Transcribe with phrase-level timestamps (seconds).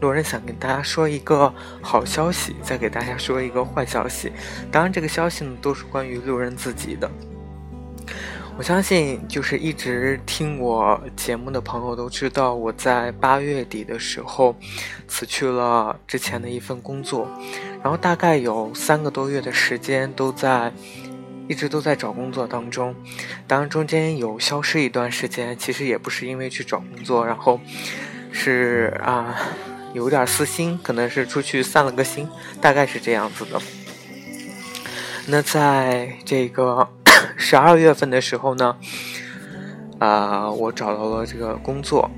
[0.00, 4.32] 路人想跟大家说一个好消息，再给大家说一个坏消息。
[4.70, 7.10] 当然，这个消息呢，都是关于路人自己的。
[8.56, 14.56] 我相信，就是一直听我节目的朋友都知道，我在八月底的时候
[15.06, 17.28] 辞去了之前的一份工作，
[17.82, 20.72] 然后大概有三个多月的时间都在
[21.46, 22.92] 一直都在找工作当中。
[23.46, 27.60] 当然中间有消失一段时间，其实也不是因为去找工作，然后
[28.32, 29.34] 是啊
[29.94, 32.28] 有点私心，可能是出去散了个心，
[32.60, 33.60] 大概是这样子的。
[35.26, 36.88] 那在这个。
[37.36, 38.76] 十二月份的时候呢，
[39.98, 42.08] 啊，我找到了这个工作，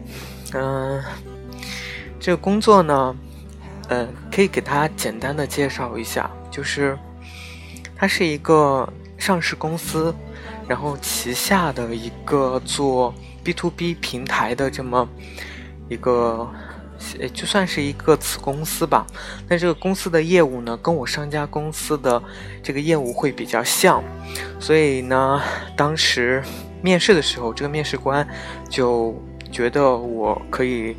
[0.53, 1.03] 嗯，
[2.19, 3.17] 这个工作呢，
[3.89, 6.99] 嗯，可以给他简单的介绍一下，就是
[7.97, 8.87] 它是一个
[9.17, 10.15] 上市公司，
[10.69, 15.09] 然后旗下的一个做 B to B 平台的这么
[15.91, 16.49] 一个。
[17.33, 19.07] 就算是一个子公司吧，
[19.49, 22.23] 那这个公司的业务呢，跟我上家公司的
[22.63, 24.05] 这个业务会比较像，
[24.59, 25.41] 所以呢，
[25.75, 26.43] 当时
[26.83, 28.29] 面试的时候，这个面试官
[28.69, 29.19] 就
[29.51, 30.95] 觉得我可以，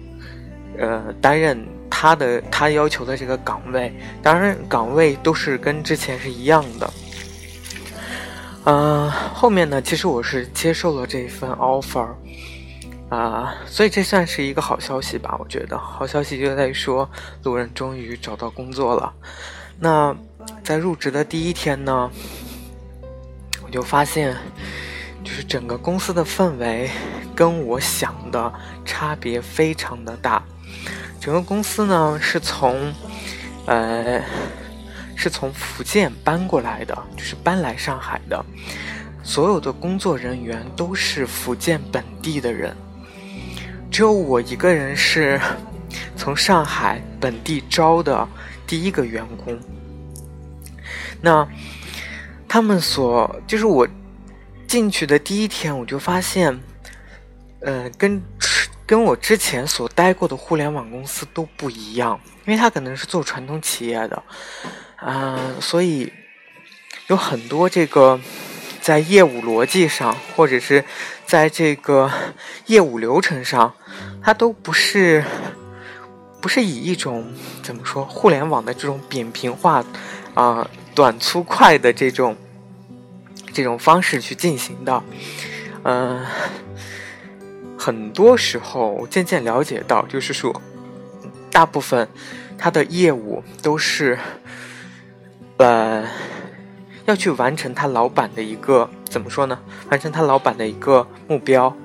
[0.79, 3.93] 呃，担任他的他要求的这个岗位，
[4.23, 6.93] 当然岗位都是跟之前是一样的。
[8.65, 12.07] 嗯，后面呢，其实我是接受了这一份 offer。
[13.11, 15.35] 啊，所以这算是一个好消息吧？
[15.37, 17.09] 我觉得好消息就在于说，
[17.43, 19.13] 路人终于找到工作了。
[19.77, 20.15] 那
[20.63, 22.09] 在入职的第一天呢，
[23.65, 24.33] 我就发现，
[25.25, 26.89] 就是整个公司的氛围
[27.35, 28.53] 跟我想的
[28.85, 30.41] 差别非常的大。
[31.19, 32.93] 整个公司呢是从，
[33.65, 34.23] 呃，
[35.17, 38.41] 是从福建搬过来的，就是搬来上海的，
[39.21, 42.73] 所有的工作人员都是福建本地的人。
[43.91, 45.39] 只有我一个人是
[46.15, 48.27] 从上海本地招的
[48.65, 49.59] 第一个员工。
[51.21, 51.45] 那
[52.47, 53.85] 他们所就是我
[54.65, 56.57] 进去的第一天，我就发现，
[57.59, 58.21] 呃，跟
[58.85, 64.23] 跟我之前所待过的互联网公司都不一样，因为他可能是做传统企业的，
[64.95, 66.11] 啊，所以
[67.07, 68.17] 有很多这个。
[68.81, 70.83] 在业务逻辑上，或者是
[71.27, 72.11] 在这个
[72.65, 73.75] 业务流程上，
[74.21, 75.23] 它都不是
[76.41, 77.33] 不是以一种
[77.63, 79.83] 怎么说互联网的这种扁平化
[80.33, 82.35] 啊短粗快的这种
[83.53, 85.03] 这种方式去进行的。
[85.83, 86.25] 嗯，
[87.77, 90.61] 很多时候渐渐了解到，就是说，
[91.49, 92.07] 大部分
[92.57, 94.17] 它的业务都是
[95.57, 96.07] 呃。
[97.05, 99.59] 要去完成他老板的一个怎么说呢？
[99.89, 101.75] 完成他老板的一个目标，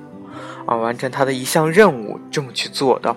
[0.67, 3.15] 啊，完成他的一项任务，这么去做的。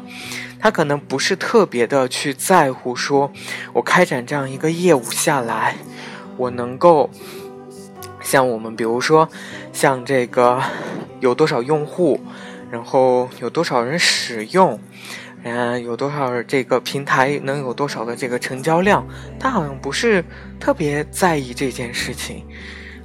[0.58, 3.30] 他可能不是特别的去在乎，说
[3.74, 5.76] 我开展这样一个业务下来，
[6.38, 7.10] 我能够
[8.22, 9.28] 像我们，比如说
[9.72, 10.62] 像这个
[11.20, 12.20] 有多少用户，
[12.70, 14.80] 然后有多少人使用。
[15.42, 19.03] 嗯，有多少这个平台能有多少的这个成交量？
[19.38, 20.22] 他好像不是
[20.60, 22.44] 特别在意这件事情，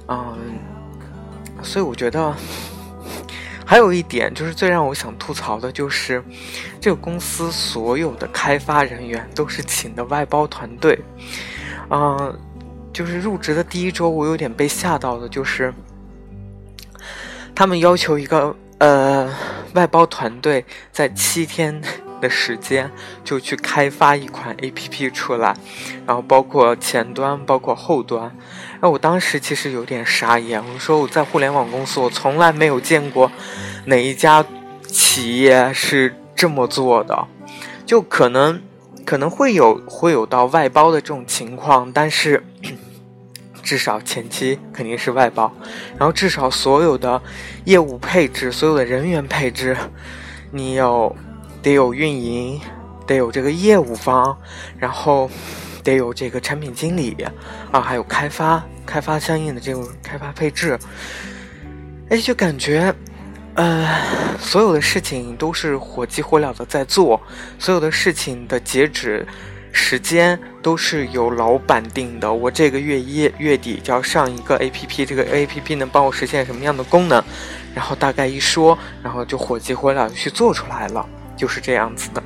[0.06, 0.36] 嗯，
[1.62, 2.36] 所以我觉得
[3.68, 6.22] 还有一点就是最让我想吐槽的就是，
[6.80, 10.96] 这个公司所有的开发人员都是请的外包团队，
[11.90, 12.38] 嗯，
[12.92, 15.74] 就是入职的第一周，我有点被吓到的，就是
[17.56, 19.28] 他们要求一个呃
[19.74, 21.82] 外包团队在七天。
[22.28, 22.90] 时间
[23.24, 25.56] 就去开发一款 A P P 出来，
[26.06, 28.36] 然后包括前端，包括后端。
[28.80, 33.30] 哎，我当时其实有点傻眼，我说我在互联网公司，我从来没有见过
[33.86, 34.44] 哪一家
[34.82, 37.26] 企业是这么做的。
[37.86, 38.60] 就可能
[39.04, 42.44] 可能会有会有到外包的这种情况，但是
[43.62, 45.52] 至少前期肯定是外包，
[45.96, 47.22] 然后至少所有的
[47.64, 49.76] 业务配置、所有的人员配置，
[50.50, 51.14] 你有
[51.66, 52.60] 得有运营，
[53.08, 54.38] 得有这个业务方，
[54.78, 55.28] 然后
[55.82, 57.16] 得有这个产品经理
[57.72, 60.78] 啊，还有开发，开发相应的这种开发配置，
[62.08, 62.94] 哎，就感觉。
[63.54, 63.88] 呃，
[64.38, 67.20] 所有的事情都是火急火燎的在做，
[67.58, 69.26] 所有的事情的截止
[69.72, 72.32] 时间都是由老板定的。
[72.32, 77.20] 我这个月一月底就要上一个 A P P，这个 A P P 能帮我实现什么样的功能？
[77.74, 82.22] 然后大概一说，然后就火急火燎的去做出来了，就是这样子的。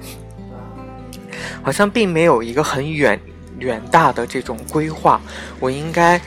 [1.62, 3.20] 好像并没有一个很远
[3.58, 5.20] 远大的这种规划，
[5.58, 6.20] 我应该。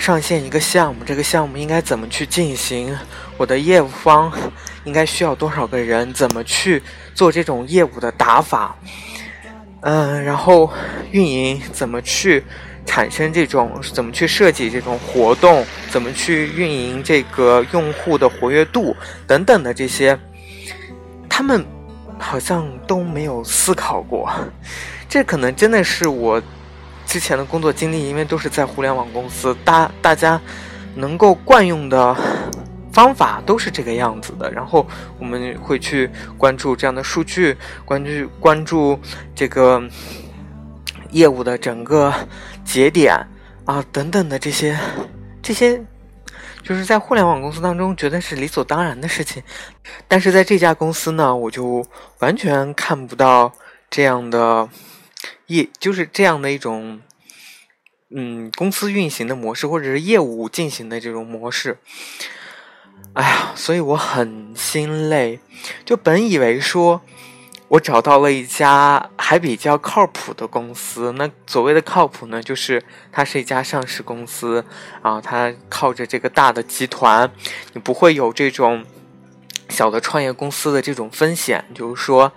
[0.00, 2.96] 上线一个项目，这个项目应该怎么去进行？
[3.36, 4.32] 我的业务方
[4.84, 6.10] 应该需要多少个人？
[6.14, 6.82] 怎么去
[7.12, 8.74] 做这种业务的打法？
[9.82, 10.72] 嗯，然后
[11.10, 12.42] 运营怎么去
[12.86, 13.78] 产生这种？
[13.92, 15.66] 怎么去设计这种活动？
[15.90, 18.96] 怎么去运营这个用户的活跃度
[19.26, 20.18] 等等的这些，
[21.28, 21.62] 他们
[22.20, 24.30] 好像都没有思考过。
[25.08, 26.40] 这可能真的是我。
[27.06, 30.40] 之前的工作经历，因为都是在互联网公司，大大家
[30.94, 32.16] 能够惯用的
[32.92, 34.48] 方法都是这个样子的。
[34.52, 34.86] 然后
[35.18, 36.08] 我们会去
[36.38, 38.96] 关注这样的数据，关注关注
[39.34, 39.82] 这个
[41.10, 42.14] 业务的整个
[42.64, 43.12] 节点
[43.64, 44.78] 啊等等的这些
[45.42, 45.82] 这些，
[46.62, 49.42] 就是在互联网公司当中觉得是理所当然的事情。
[50.06, 51.86] 但是在这家公司呢，我就
[52.18, 53.52] 完全看不到
[53.88, 54.68] 这样的。
[55.48, 57.00] 业就是这样的一种，
[58.10, 61.78] 嗯，公司运行的模式，或者是业务进行的这种模式。
[63.14, 65.40] 哎呀，所以我很心累。
[65.84, 67.02] 就本以为说，
[67.70, 71.12] 我找到了一家还比较靠谱的公司。
[71.12, 72.82] 那所谓的靠谱呢，就是
[73.12, 74.64] 它是一家上市公司
[75.02, 77.30] 啊，它靠着这个大的集团，
[77.72, 78.84] 你不会有这种
[79.68, 82.32] 小的创业公司的这种风险，就是说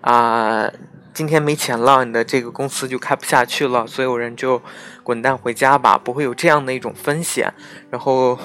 [0.00, 0.70] 啊。
[1.18, 4.62] 今天没钱了，你的这个公司就开不下去了，所有人就
[5.02, 7.52] 滚蛋回家吧，不会有这样的一种风险。
[7.90, 8.38] 然后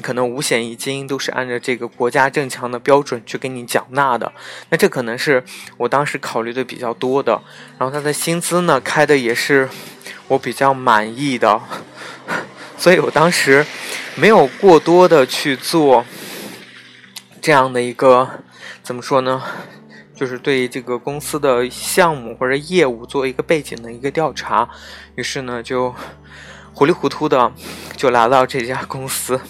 [0.00, 4.32] 可能五险一金都是按照这个国家正常的标准去给你缴纳的，
[4.68, 5.42] 那这可能是
[5.76, 7.32] 我当时考虑的比较多的。
[7.76, 9.68] 然后他的薪资呢，开的也是
[10.28, 11.60] 我比较满意的，
[12.78, 13.66] 所以我当时
[14.14, 16.04] 没有过多的去做
[17.42, 18.30] 这样的一个
[18.84, 19.42] 怎么说呢？
[20.20, 24.68] 就是对这个公司的项目或者业务做一个背景的一个调查，
[25.14, 25.94] 于是呢就
[26.74, 27.50] 糊里糊涂的
[27.96, 29.40] 就来到这家公司，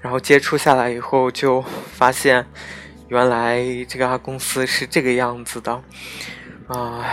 [0.00, 1.60] 然后接触下来以后就
[1.92, 2.46] 发现，
[3.08, 5.82] 原来这家公司是这个样子的，
[6.68, 7.04] 啊，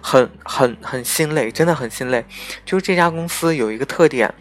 [0.00, 2.24] 很很很心累，真的很心累。
[2.64, 4.32] 就是这家公司有一个特点，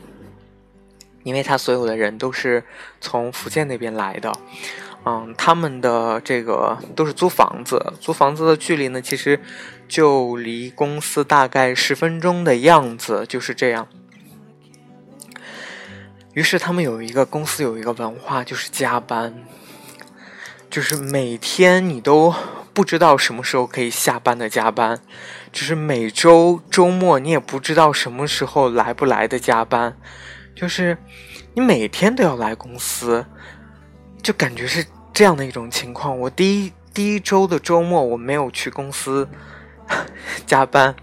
[1.24, 2.64] 因为他所有的人都是
[3.02, 4.32] 从福建那边来的。
[5.06, 9.40] 嗯，他们的这个都是租房子，租房子的距离呢，其实
[9.88, 13.88] 就离公司大概十分钟的样子，就是这样。
[16.34, 19.34] 于是他们有一个公司有一个文化，就是加班，
[20.70, 22.36] 就是每天你都
[22.74, 25.02] 不知道什么时候可以下班的加班，
[25.52, 29.98] 就是每周周末你也不知道什么时候来不来的加班，
[30.54, 30.98] 就是
[31.56, 33.26] 你每天都要来公司。
[34.22, 36.18] 就感觉是这样的一种情况。
[36.18, 39.28] 我第一第一周的周末我没有去公司
[40.46, 40.94] 加班，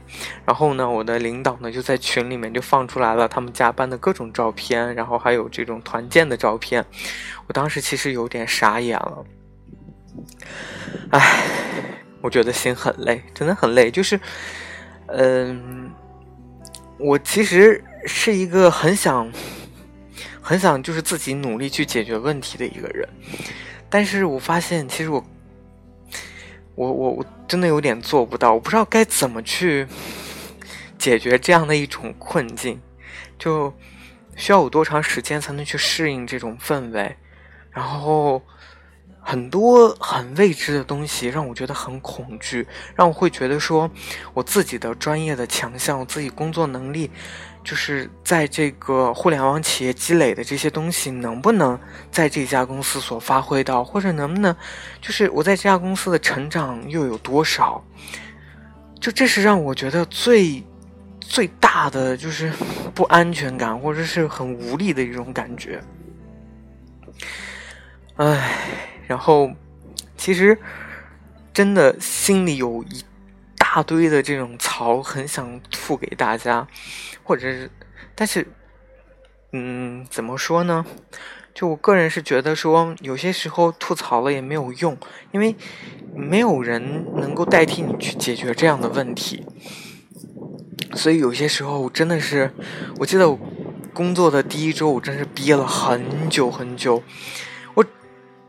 [0.45, 6.85] 然后呢，我的领导呢就在群里面就放出来了他们加班的各种照片，然后还有这种团建的照片。
[7.47, 9.25] 我当时其实有点傻眼了，
[11.11, 11.43] 唉，
[12.21, 13.91] 我觉得心很累，真的很累。
[13.91, 14.21] 就是，
[15.09, 15.91] 嗯，
[16.99, 19.31] 我其实是一个很想。
[20.47, 23.09] 很想就是自己努力去解决问题的一个人，
[23.91, 25.25] 但是我发现其实我，
[26.77, 29.85] 我我我真的有点做不到，我不知道该怎么去
[30.97, 32.81] 解决这样的一种困境，
[33.37, 33.75] 就
[34.37, 37.17] 需要我多长时间才能去适应这种氛围，
[37.73, 38.41] 然后
[39.29, 42.65] 很多很未知的东西让我觉得很恐惧，
[42.95, 43.91] 让我会觉得说
[44.33, 47.11] 我自己的专业的强项，我自己工作能力。
[47.65, 51.77] 就是在这个互联网企业积累的这些东西，能不能
[52.13, 54.55] 在这家公司所发挥到，或者能不能，
[55.01, 57.83] 就是我在这家公司的成长又有多少？
[59.01, 60.63] 就这是让我觉得最
[61.19, 62.53] 最大的就是
[62.95, 65.83] 不安全感，或者是很无力的一种感觉。
[68.15, 69.51] 唉，然后
[70.17, 70.59] 其实
[71.53, 73.05] 真的心里有一
[73.57, 76.67] 大堆的这种槽，很想吐给大家，
[77.23, 77.71] 或者是，
[78.15, 78.47] 但是，
[79.53, 80.85] 嗯，怎么说呢？
[81.55, 84.97] 就我个人是觉得说，有些时候吐槽了也没有用，
[85.33, 85.57] 因为
[86.15, 89.47] 没有人能够代替你去解决这样的问题。
[90.95, 92.53] 所以有些时候真的是，
[92.99, 93.39] 我记得我
[93.95, 97.03] 工作的第一周，我真是憋了很久很久。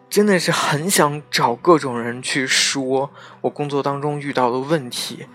[0.09, 3.11] 真的是很想找各种人去说
[3.41, 5.27] 我工作当中遇到的问题，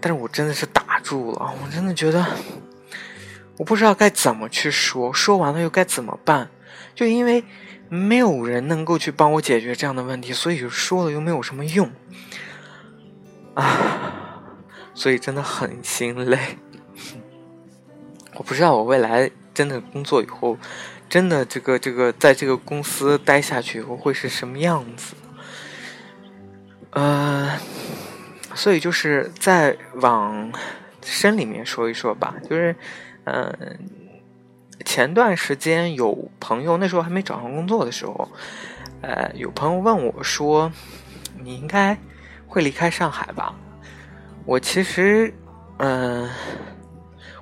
[0.00, 1.52] 但是我真的是打住了。
[1.64, 2.24] 我真的觉得
[3.56, 6.50] 我不知道该怎么去说，说完了又该怎么办？
[6.94, 7.42] 就因为
[7.88, 11.90] 没有人能够去帮我解决这样的问题，所以说了又没有什么用
[13.54, 14.44] 啊，
[14.94, 16.38] 所以真的很心累。
[18.34, 20.58] 我不知道我未来真的工作以后。
[21.10, 25.16] 真的，这个这个，在这个公司待下去以后会是什么样子？
[26.90, 27.58] 呃，
[28.54, 30.52] 所以就是再往
[31.02, 32.36] 深里面说一说吧。
[32.48, 32.76] 就是，
[33.24, 33.52] 嗯，
[34.84, 38.30] 前段时间有朋友，那时候还没找上工作的时候，
[39.02, 40.70] 呃，有朋友问我说
[41.42, 41.98] ：“你应该
[42.46, 43.52] 会离开上海吧？”
[44.46, 45.34] 我其实，
[45.78, 46.30] 嗯。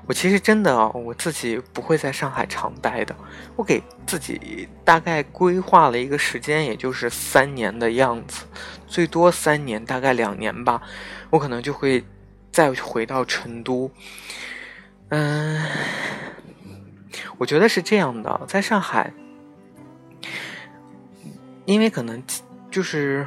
[0.09, 3.15] 我其实真的啊，我自己不会在上海常待的。
[3.57, 8.47] 我给自己大概规划了一个时间，也就是三年的样子，
[8.87, 10.81] 最多三年，大概两年吧。
[11.29, 12.03] 我可能就会
[12.51, 13.91] 再回到成都。
[15.11, 15.63] 嗯，
[17.37, 19.13] 我觉得是这样的，在上海，
[21.67, 22.23] 因为可能
[22.71, 23.27] 就是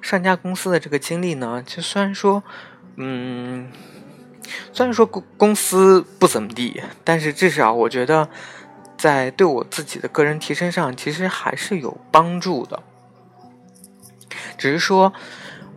[0.00, 2.44] 上家公司的这个经历呢，就虽然说，
[2.94, 3.72] 嗯。
[4.72, 8.28] 虽然说公公司不怎么地，但是至少我觉得，
[8.96, 12.82] 在对我自己的个人提升上，其实还是有帮助的。
[14.58, 15.12] 只是说，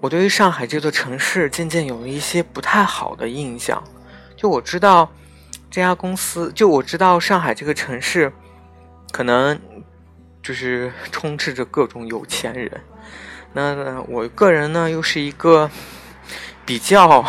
[0.02, 3.84] 我对于上海这座城市渐渐有了一些不太好的印象。
[4.36, 5.12] 就我知道
[5.72, 8.32] 这家公司，就我知道上海这个城市，
[9.12, 9.60] 可能
[10.44, 12.72] 就是充斥着各种有钱人。
[13.54, 15.70] 那我个人呢，又是一个
[16.66, 17.26] 比较。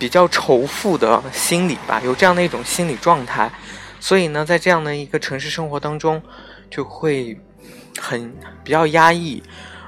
[0.00, 3.52] 比较仇富的心理吧，有这样的一种心理状态，
[4.00, 6.22] 所以呢，在这样的一个城市生活当中，
[6.70, 7.38] 就会
[7.98, 9.42] 很比较压抑，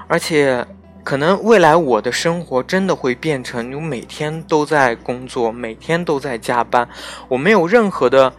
[0.07, 0.63] 而且
[1.03, 6.87] 可能未来我的生活真的会变成，你每天都在工作，每天都在加班，
[7.27, 8.31] 我没有任何的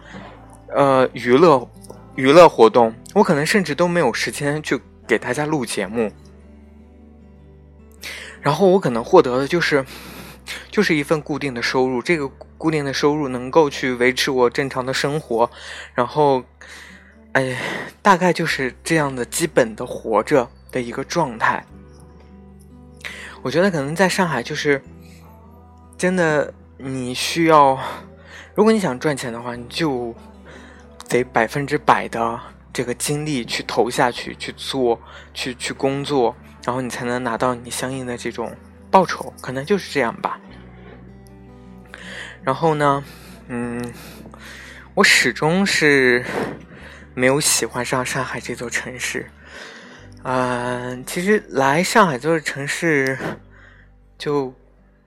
[0.73, 1.69] 呃娱乐
[2.15, 6.09] 娱乐活动，我可能甚至都没有时间去给大家录节目，
[8.39, 9.85] 然后我可能获得的就是。
[10.75, 12.27] 就是一份固定的收入，这个
[12.57, 15.49] 固定的收入能够去维持我正常的生活，
[15.93, 16.43] 然后，
[17.31, 17.57] 哎，
[18.01, 21.65] 大概就是这样的基本的活着的一个状态。
[23.41, 24.83] 我觉得可能在上海就是
[25.97, 27.79] 真的，你需要，
[28.53, 30.13] 如果你想赚钱的话，你就
[31.07, 32.37] 得百分之百的
[32.73, 34.99] 这个精力去投下去，去做，
[35.33, 38.53] 去去工作，然后你才能拿到你相应的这种。
[38.91, 40.39] 报酬可能就是这样吧。
[42.45, 43.03] 然后呢，
[43.47, 43.93] 嗯，
[44.93, 46.23] 我始终是
[47.15, 49.29] 没有喜欢上上海这座城市。
[50.21, 53.17] 嗯，其实来上海这座城市，
[54.17, 54.53] 就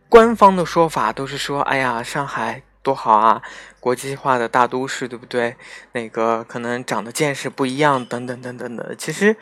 [0.08, 3.40] 官方的说法都是说：“哎呀，上海多好啊，
[3.78, 5.56] 国际化的大都市，对不对？
[5.92, 9.36] 那个可能长的见识不一样，等等等等的。”其实。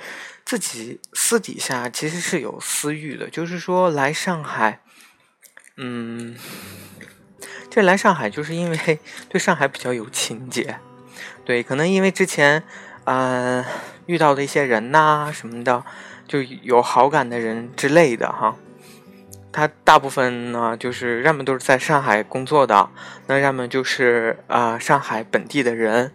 [0.47, 4.79] 自己私底下其实是有私欲的，就是说来上海，
[5.76, 6.37] 嗯，
[7.76, 10.76] 这来上海就是因为 对上海比较有情节，
[11.45, 12.62] 对，可能因为之前
[13.04, 13.62] 呃
[14.06, 15.85] 遇到的一些人呐什么的，
[16.26, 18.56] 就有好感的人之类的哈，
[19.52, 22.88] 他大部分呢就是要么都是在上海工作的，
[23.26, 26.12] 那要么就是啊上海本地的人。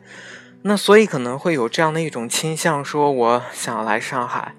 [0.63, 4.55] 那所以可能会有这样的一种倾向，说我想来上海，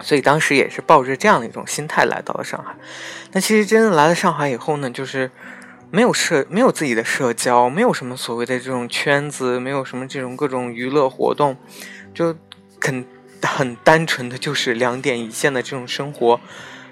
[0.00, 2.74] 所以当时也是抱着这样的一种心态来到了上海。
[3.30, 5.30] 那其实真的来了上海以后呢，就是
[5.90, 11.56] 没有社，没有自己的社交，没有什么所谓的这种圈子，没有什么这种各种娱乐活动，
[12.14, 12.36] 就
[12.80, 13.06] 很
[13.42, 16.40] 很单纯的就是两点一线的这种生活，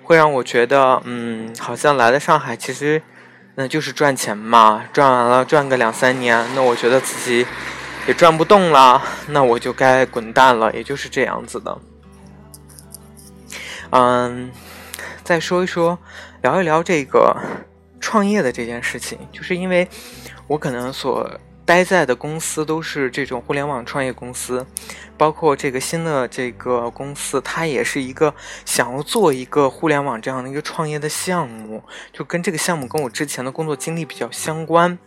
[0.03, 3.03] 会让我觉得，嗯，好像来了上海，其实。
[3.61, 7.45] 那就是赚钱嘛，赚完了赚个两三年，那我觉得自己
[8.07, 11.77] 也赚不动了，那我就该滚蛋了，也就是这样子的。
[13.91, 14.53] 嗯，
[15.25, 15.99] 再说一说，
[16.41, 17.37] 聊一聊这个
[18.01, 19.89] 创业的这件事情，就是因为
[20.47, 21.31] 我可能所
[21.65, 24.67] 待在的公司都是这种互联网创业公司，
[25.17, 34.99] 包括这个新的这个公司，它也是一个想要做一个互联网这样的一个创业的项目，就跟这个项目跟我之前的工作经历比较相关。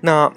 [0.00, 0.32] 那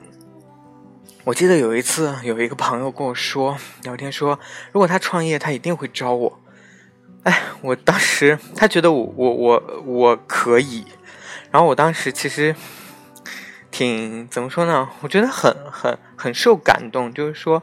[1.25, 4.39] 我记得有一次有一个朋友跟我说聊天说，
[4.71, 6.39] 如果他创业，他一定会招我。
[7.23, 10.85] 哎，我当时他觉得我我我我可以，
[11.55, 12.53] 然后我当时其实。
[13.71, 14.87] 挺怎么说呢？
[15.01, 17.61] 我觉得很很很受感动，就是说，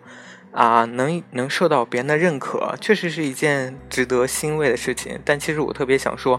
[0.52, 5.18] 啊，能能受到别人的认可，确实是一件值得欣慰的事情。
[5.25, 6.38] 但其实我特别想说，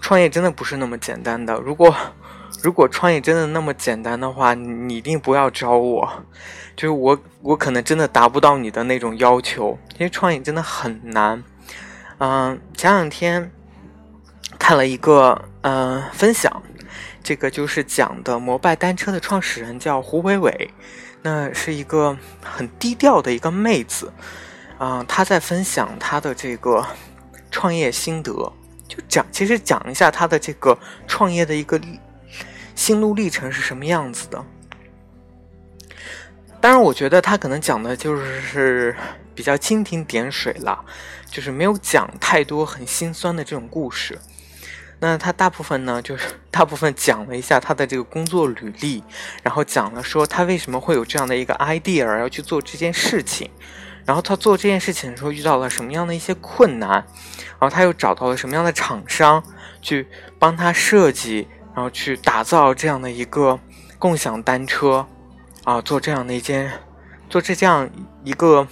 [0.00, 1.54] 创业真的不是那么简单的。
[1.58, 1.92] 如果
[2.62, 6.08] 如果创业真的那么简单的话，你一定不要找我，
[6.76, 11.42] 就是我我可能真的达不到你的那种要求，因为创业真的很难。
[12.18, 13.50] 嗯，前两天
[14.58, 16.62] 看了一个嗯分享。
[17.22, 20.70] 这个就是讲的摩拜单车的创始人叫胡伟伟，
[21.22, 24.12] 那是一个很低调的一个妹子，
[24.78, 26.86] 啊，她在分享她的这个
[27.50, 28.32] 创业心得，
[28.86, 31.80] 就讲其实讲一下她的这个创业的一个
[32.76, 34.44] 心路历程是什么样子的。
[36.60, 38.94] 当然，我觉得她可能讲的就是
[39.34, 40.84] 比较蜻蜓点水了，
[41.28, 44.16] 就是没有讲太多很心酸的这种故事。
[44.98, 49.04] 那他大部分呢，就是 大部分讲了一下他的这个工作履历，
[49.42, 53.50] 然后讲了说他为什么会有这样的一个 idea 要去做这件事情，
[54.06, 59.44] 然后他做这件事情的时候遇到了什么样的一些困难，然后他又找到了什么样的厂商
[59.82, 63.60] 去帮他设计，然后去打造这样的一个
[63.98, 65.06] 共享单车，
[65.64, 66.72] 啊，做这样的一件，
[67.28, 67.90] 做这这样
[68.24, 68.66] 一个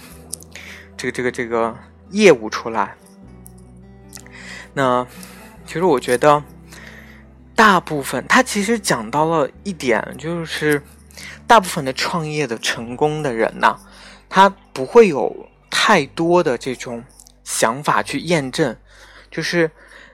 [0.97, 1.77] 这个这个这个
[2.09, 2.95] 业务出来，
[4.73, 5.05] 那。
[5.65, 6.41] 其实我觉得，
[7.55, 10.81] 大部分他其实讲到了一点，就是
[11.47, 13.77] 大部分的创业的成功的人呐，
[14.29, 17.03] 他不会有太多的这种
[17.43, 18.75] 想法去验证。
[19.31, 19.71] 就是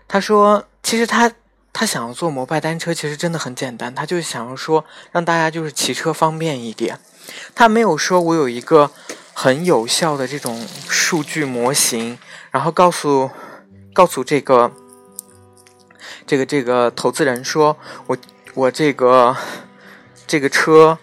[0.07, 1.31] 他说，其实他
[1.73, 6.99] 他想要做摩拜单车，其实真的很简单，他就想要说让大家就是骑车方便一点。
[7.53, 8.91] 他没有说我有一个
[9.33, 12.17] 很有效的这种数据模型，
[12.51, 13.29] 然后告诉
[13.93, 14.71] 告诉这个。
[16.25, 18.17] 这个这个投资人说：“我
[18.53, 19.35] 我这个
[20.27, 20.97] 这个车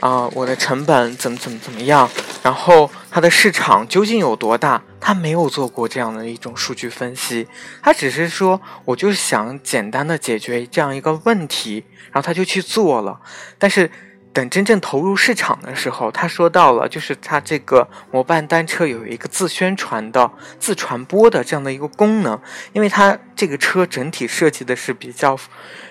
[0.00, 2.08] 啊，我的成本怎么怎么怎么样？
[2.42, 4.82] 然后它的市场究竟有多大？
[5.00, 7.46] 他没有做过这样的一种数据分析，
[7.82, 13.20] 他只是说，我就想简单的解决这样一个问题，然后他就去做了。
[13.58, 13.90] 但是。”
[14.32, 22.40] 等真正投入市场的时候，他说到了，就是他这个摩拜单车有一个自宣传的、自传播的这样的一个功能，
[22.72, 25.36] 因为它这个车整体设计的是比较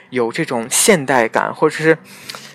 [0.10, 1.96] 有这种现代感，或者是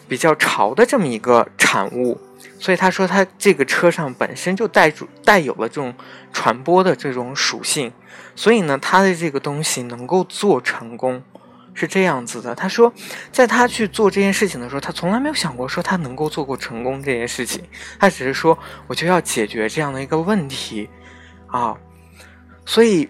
[0.08, 2.20] 比较潮的这么一个产物，
[2.58, 5.94] 所以他说他这个车上本身就带主带有了这种
[6.32, 7.92] 传播的这种属性，
[8.34, 11.22] 所以呢，他的这个东西能够做成功。
[11.78, 12.90] 是这样子的，他说，
[13.30, 17.62] 在他去做这件事情的时候，他从来没有想过说他能够做过成功这件事情，
[18.00, 20.88] 他只是说我就要解决这样的一个问题，
[21.48, 21.76] 啊，
[22.64, 23.06] 所以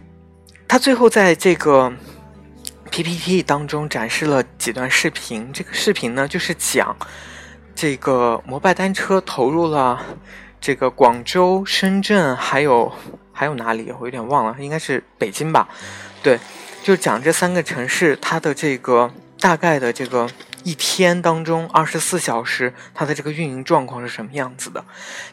[0.67, 1.93] 他最后在这个
[2.91, 6.97] PPT 当中展示了几段视频，这个视频呢就是讲
[7.73, 10.05] 这个摩拜单车投入了
[10.61, 12.93] 这个广州、深圳，还有
[13.33, 15.69] 还有哪里，我有点忘了，应该是北京吧，
[16.21, 16.37] 对。
[16.87, 20.31] 就讲这三个城市，它的这个大概的这个
[20.63, 24.85] 一天当中，二十四小时它的这个运营状况是什么样子的？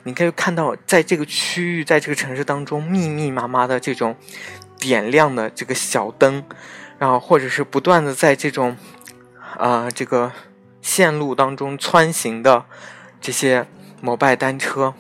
[0.02, 4.16] 你可以看到，在这个区域，在这个城市当中，密密麻麻的这种
[4.80, 6.44] 点亮的这个小灯，
[6.98, 8.76] 然后或者是不断的在这种
[9.56, 10.32] 啊这个
[10.82, 12.66] 线路当中穿行的
[13.22, 13.68] 这些
[14.02, 14.96] 摩拜单车，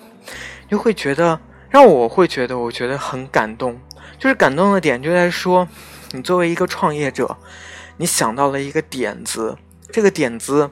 [0.70, 1.40] 就会觉得
[1.72, 3.82] 让我会觉得，我觉得很感动。
[4.20, 5.68] 就是感动的点就在说。
[6.16, 7.36] 你作为一个创业者，
[7.98, 9.58] 你想到了一个点子，
[9.92, 10.70] 这个点子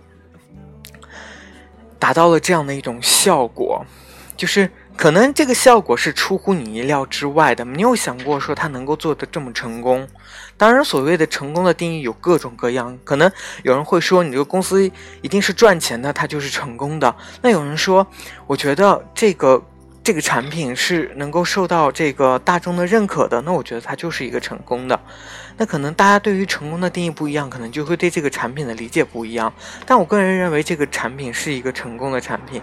[1.98, 3.84] 达到了这样的一种效果，
[4.38, 7.66] 就是可能这个效果是出乎你意料之外的。
[7.66, 10.08] 没有想过说它能够做的这么成功。
[10.58, 13.32] 当然，所谓的成功的定义有各种各样，可能
[13.64, 14.86] 有人会说你这个公司
[15.24, 17.16] 一定是赚钱的，它就是成功的。
[17.42, 18.06] 那有人说，
[18.46, 19.64] 我觉得这个。
[20.04, 25.00] 这个产品是能够受到这个大众的认可的，那我觉得它就是一个成功的。
[25.58, 29.54] 那可能大家对于成功的定义不一样，可能就会对这个产品的理解不一样。
[29.86, 32.62] 但我个人认为这个产品是一个成功的产品。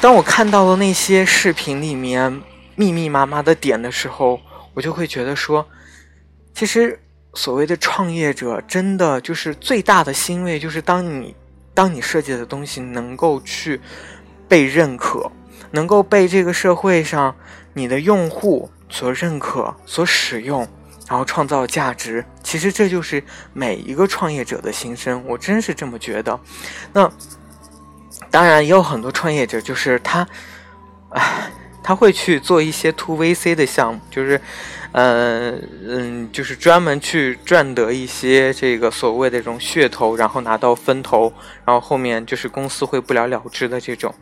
[0.00, 2.42] 当我看到了那些视频里面
[2.76, 4.40] 密密麻麻的点的时候，
[4.74, 5.66] 我就会觉得说，
[6.54, 6.98] 其实
[7.34, 11.34] 所谓的创业者真的就是最大的欣慰，就是当你。
[11.74, 13.80] 当你设计的东西能够去
[14.48, 15.30] 被认可，
[15.70, 17.34] 能够被这个社会上
[17.74, 20.66] 你的用户所认可、所使用，
[21.08, 25.22] 然后创造价值，其实这就是每一个创业者的心声。
[25.26, 26.38] 我真是这么觉得。
[26.92, 27.10] 那
[28.30, 30.26] 当然也有很多创业者，就是他，
[31.10, 31.50] 唉。
[31.80, 34.38] 他会去做一些 to VC 的项目，就是，
[34.92, 35.52] 呃，
[35.86, 41.32] 嗯，就是专门去赚得一些这个所谓的这种噱头，然后拿到分头，
[41.64, 44.14] 然后后面就是公司会不了了之的这种。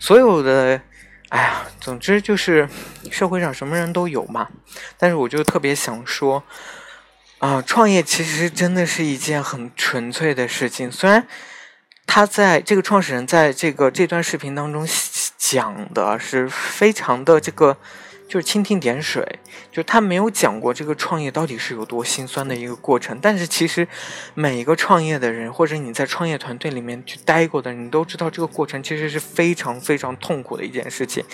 [0.00, 0.80] 所有的，
[1.28, 2.68] 哎呀，总之就是
[3.12, 4.48] 社会上什么人都有嘛。
[4.98, 6.42] 但是我就特别想说，
[7.38, 11.28] 啊，创业其实真的是一件很纯粹的事情，虽然。
[12.12, 14.84] 他在这个创始人在这个这段视频当中
[15.38, 17.76] 讲的是非常的这个。
[18.30, 19.40] 就是蜻蜓点水，
[19.72, 23.18] 就他没有讲过这个创业到底是有多心酸的一个过程。
[23.20, 23.88] 但是其实
[24.34, 31.24] 每一个创业的人，或者你在创业团队里面去待过的，你都知道这个过程其实是非常非常痛苦的一件事情。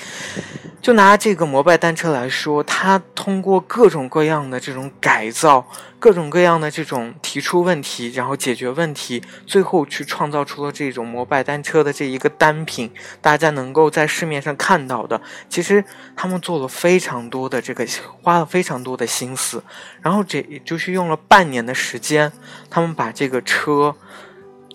[0.80, 15.22] 就拿这个摩拜单车来说，它通过各种各样的这种改造，各种各样的这种提出问题，然后解决问题，最后去创造出了这种摩拜单车的这一个单品，大家能够在市面上看到的。
[15.48, 15.82] 其实
[16.14, 17.00] 他们做了非。
[17.06, 17.86] 常多的这个
[18.20, 19.62] 花了非常多的心思，
[20.02, 22.32] 然后这就是用了半年的时间，
[22.68, 23.94] 他们把这个车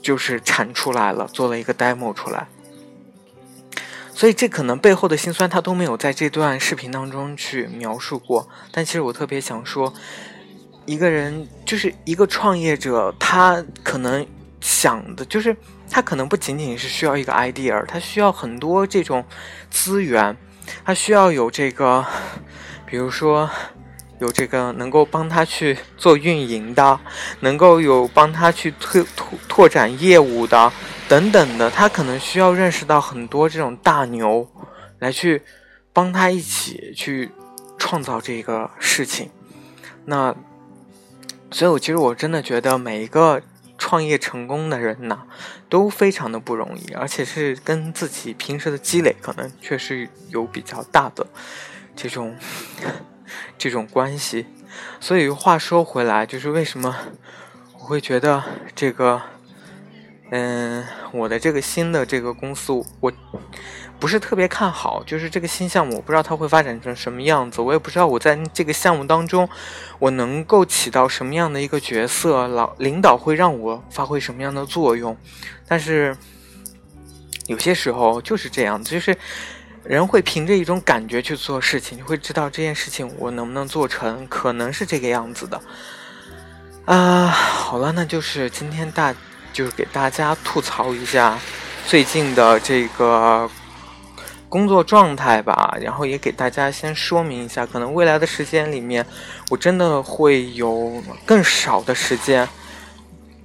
[0.01, 2.47] 就是产出来了，做了一个 demo 出来。
[4.13, 8.47] 所以这可能背后的辛酸他都没有在这段视频当中去描述过。
[8.71, 9.93] 但其实我特别想说，
[10.85, 14.25] 一个人就是一个创业者，他可能
[14.59, 15.55] 想的就是
[15.89, 19.23] 他可能不仅仅是需要一个 idea，他需要很多这种
[19.69, 20.35] 资源。
[20.85, 22.05] 他需要有这个，
[22.85, 23.49] 比如说
[24.19, 26.99] 有这个能够帮他去做运营的，
[27.39, 30.71] 能够有帮他去拓拓拓展业务的
[31.09, 31.69] 等等的。
[31.69, 34.47] 他可能需要认识到很多这种大牛，
[34.99, 35.41] 来去
[35.91, 37.31] 帮他一起去
[37.77, 39.29] 创造这个事情。
[40.05, 40.33] 那，
[41.51, 43.41] 所以我其实我真的觉得每一个。
[43.83, 45.23] 创业成功的人呢，
[45.67, 51.25] 都非常的不容易，而且是跟自己平时的积累可能确实有比较大的
[51.95, 52.37] 这种
[53.57, 54.45] 这种关系。
[54.99, 56.95] 所以话说回来，就是为什么
[57.73, 58.43] 我会觉得
[58.75, 59.19] 这个，
[60.31, 63.11] 嗯，我的这个新的这个公司，我。
[63.99, 69.47] 不是特别看好，就是这个新项目，我不知道它会发展成什么样子，我也不知道我在这个项目当中，
[69.99, 75.15] 我能够起到什么样的一个角色，老领导会让我发挥什么样的作用。
[75.67, 76.17] 但是
[77.45, 79.15] 有些时候就是这样，就是
[79.83, 85.61] 人会凭着一种感觉去做事情，你会知道这件事情我能不能做成，可能是这个样子的。
[86.85, 89.13] 啊，好了，那就是今天大
[89.51, 91.39] 就是给大家吐槽一下
[91.85, 93.49] 最近的这个。
[94.49, 99.05] 工作状态吧，然后也给大家先说明一下，可能未来的时间里面，
[99.49, 102.45] 我真的会有更少的时间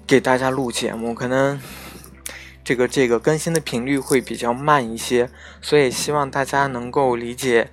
[0.04, 1.60] 给大家录节目，可能
[2.64, 5.30] 这个这个更新的频率会比较慢一些，
[5.62, 7.70] 所以希望大家能够理解。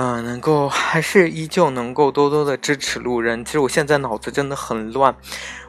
[0.00, 3.44] 嗯，能够还是依旧能够多多的支持路人。
[3.44, 5.12] 其实我现在脑子真的很乱，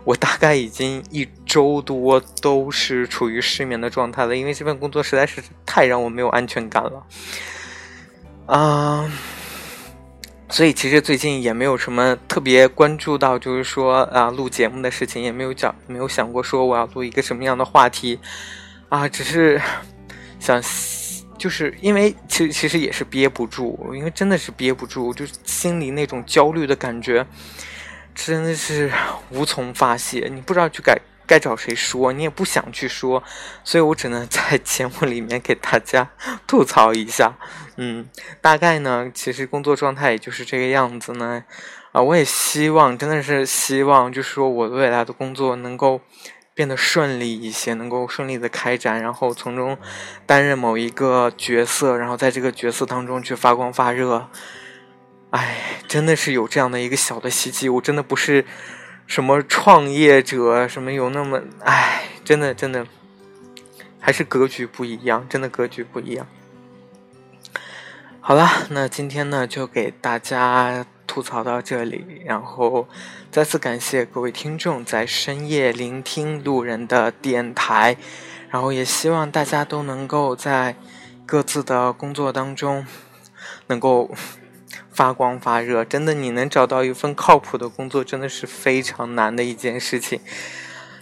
[0.04, 7.04] 我大概已经一周多都是处于失眠的状态了，因为这份工作实在是太让我没有安全感了。
[8.46, 9.12] 啊，
[10.48, 18.20] 所以其实最近也没有什么特别关注到，就是说啊录节目的事情，也没有讲，没有想过说我要录一个什么样的话题
[18.90, 19.60] 啊，只是
[20.40, 20.62] 想。
[21.40, 27.26] 就是因为其实其实也是憋不住，因为真的是憋不住，就是心里那种焦虑的感觉，
[28.14, 28.92] 真的是
[29.32, 30.30] 无从发泄。
[30.30, 33.24] 你不知道去该该找谁说，你也不想去说，
[33.64, 36.12] 所以我只能在节目里面给大家
[36.46, 37.34] 吐槽一下。
[37.78, 38.08] 嗯，
[38.42, 41.44] 大概呢，其实工作状态也就是这个样子呢。
[41.94, 46.02] 啊，我也希望，真的是希望，就是说我未来的工作能够。
[46.60, 49.78] 变得顺利一些，能够顺利的开展，然后从中
[50.26, 54.28] 担任某一个角色，然后在这个角色当中去发光发热。
[55.30, 55.56] 哎，
[55.88, 57.70] 真的是有这样的一个小的希冀。
[57.70, 58.44] 我真的不是
[59.08, 62.86] 什么创业者，什么有那么哎，真的真的
[64.02, 66.28] 还是格局不一样，真的格局不一样。
[68.20, 70.86] 好了，那今天呢，就给大家。
[71.10, 72.88] 吐槽到这里，然后
[73.32, 77.98] 再次感谢各位听众在深夜聆听路人的电台，
[78.52, 80.76] 然后也希望大家都能够在
[81.26, 82.86] 各自的工作当中
[83.66, 84.12] 能够
[84.92, 85.84] 发光发热。
[85.84, 90.20] 真的，你能找到一份靠谱的工作，真的是非常难的一件事情。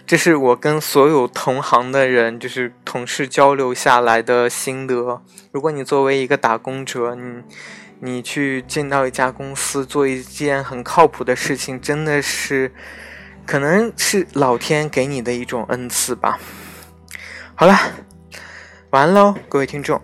[0.06, 5.20] 这是我跟所有同行的人，就是同事交流下来的心得。
[5.52, 7.42] 如果你作为一个打工者，你
[8.00, 12.72] 你去进到一家公司做一件很靠谱的事情，真的是
[13.44, 16.38] 可能是老天给你的一种恩赐吧。
[17.54, 17.76] 好了，
[18.90, 20.00] 完喽，各位听众。